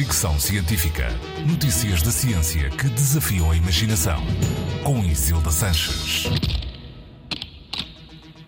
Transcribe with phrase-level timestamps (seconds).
[0.00, 1.08] Fricção Científica.
[1.46, 4.18] Notícias da ciência que desafiam a imaginação.
[4.82, 6.24] Com Isilda Sanches.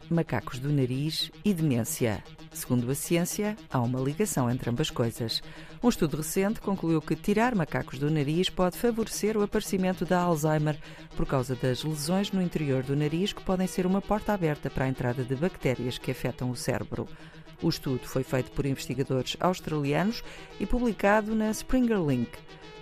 [0.08, 2.24] Macacos do nariz e demência.
[2.54, 5.42] Segundo a ciência, há uma ligação entre ambas coisas.
[5.82, 10.78] Um estudo recente concluiu que tirar macacos do nariz pode favorecer o aparecimento da Alzheimer
[11.14, 14.86] por causa das lesões no interior do nariz que podem ser uma porta aberta para
[14.86, 17.06] a entrada de bactérias que afetam o cérebro.
[17.62, 20.24] O estudo foi feito por investigadores australianos
[20.58, 22.30] e publicado na Springer Link.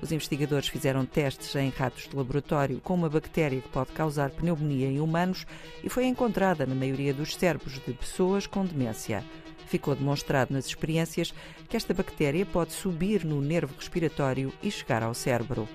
[0.01, 4.89] Os investigadores fizeram testes em ratos de laboratório com uma bactéria que pode causar pneumonia
[4.89, 5.45] em humanos
[5.85, 9.23] e foi encontrada na maioria dos cérebros de pessoas com demência.
[9.71, 11.33] Ficou demonstrado nas experiências
[11.69, 15.69] que esta bactéria pode subir no nervo respiratório e chegar ao cérebro.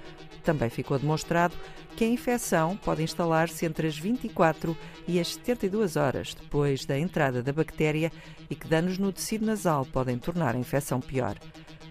[0.44, 1.56] Também ficou demonstrado
[1.96, 4.78] que a infecção pode instalar-se entre as 24
[5.08, 8.12] e as 72 horas depois da entrada da bactéria
[8.50, 11.38] e que danos no tecido nasal podem tornar a infecção pior.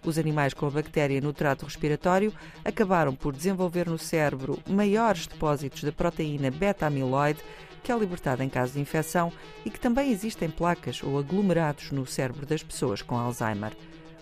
[0.05, 2.33] Os animais com a bactéria no trato respiratório
[2.65, 7.41] acabaram por desenvolver no cérebro maiores depósitos da proteína beta-amiloide,
[7.83, 9.33] que é libertada em caso de infecção
[9.65, 13.73] e que também existem placas ou aglomerados no cérebro das pessoas com Alzheimer.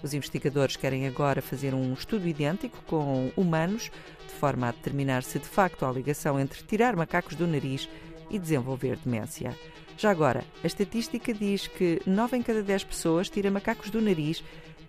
[0.02, 3.90] Os investigadores querem agora fazer um estudo idêntico com humanos,
[4.26, 7.88] de forma a determinar se de facto há ligação entre tirar macacos do nariz
[8.32, 9.56] e desenvolver demência.
[9.96, 14.42] Já agora, a estatística diz que 9 em cada 10 pessoas tira macacos do nariz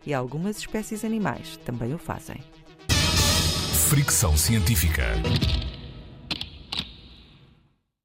[0.05, 2.37] e algumas espécies animais também o fazem.
[3.89, 5.03] Fricção científica.